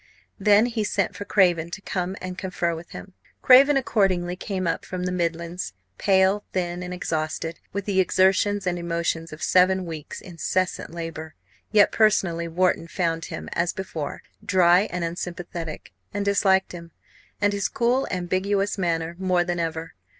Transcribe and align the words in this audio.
Then 0.39 0.65
he 0.65 0.83
sent 0.83 1.15
for 1.15 1.25
Craven 1.25 1.69
to 1.69 1.79
come 1.81 2.15
and 2.19 2.35
confer 2.35 2.73
with 2.73 2.89
him. 2.89 3.13
Craven 3.43 3.77
accordingly 3.77 4.35
came 4.35 4.65
up 4.65 4.83
from 4.83 5.03
the 5.03 5.11
Midlands, 5.11 5.73
pale, 5.99 6.43
thin, 6.53 6.81
and 6.81 6.91
exhausted, 6.91 7.59
with 7.71 7.85
the 7.85 7.99
exertions 7.99 8.65
and 8.65 8.79
emotions 8.79 9.31
of 9.31 9.43
seven 9.43 9.85
weeks' 9.85 10.19
incessant 10.19 10.89
labour. 10.89 11.35
Yet 11.71 11.91
personally 11.91 12.47
Wharton 12.47 12.87
found 12.87 13.25
him, 13.25 13.47
as 13.53 13.73
before, 13.73 14.23
dry 14.43 14.87
and 14.91 15.03
unsympathetic; 15.03 15.93
and 16.11 16.25
disliked 16.25 16.71
him, 16.71 16.89
and 17.39 17.53
his 17.53 17.67
cool, 17.69 18.07
ambiguous 18.09 18.79
manner, 18.79 19.15
more 19.19 19.43
than 19.43 19.59
ever. 19.59 19.93